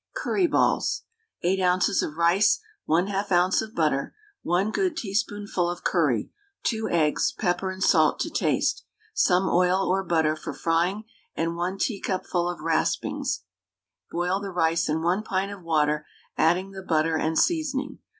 CURRY 0.15 0.47
BALLS. 0.47 1.03
8 1.43 1.61
oz. 1.61 2.01
of 2.01 2.17
rice, 2.17 2.59
1/2 2.89 3.31
oz. 3.31 3.61
of 3.61 3.75
butter, 3.75 4.15
1 4.41 4.71
good 4.71 4.97
teaspoonful 4.97 5.69
of 5.69 5.83
curry, 5.83 6.31
2 6.63 6.89
eggs, 6.89 7.31
pepper 7.33 7.69
and 7.69 7.83
salt 7.83 8.19
to 8.21 8.31
taste, 8.31 8.83
some 9.13 9.47
oil 9.47 9.79
or 9.85 10.03
butter 10.03 10.35
for 10.35 10.55
frying, 10.55 11.03
and 11.35 11.55
1 11.55 11.77
teacupful 11.77 12.49
of 12.49 12.61
raspings. 12.61 13.43
Boil 14.09 14.39
the 14.39 14.49
rice 14.49 14.89
in 14.89 15.03
1 15.03 15.21
pint 15.21 15.51
of 15.51 15.61
water, 15.61 16.07
adding 16.35 16.71
the 16.71 16.81
butter 16.81 17.15
and 17.15 17.37
seasoning. 17.37 17.99